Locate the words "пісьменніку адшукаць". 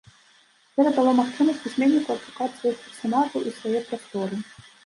1.67-2.49